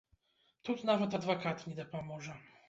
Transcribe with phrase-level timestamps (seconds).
[0.69, 2.35] Тут нават адвакат не дапаможа.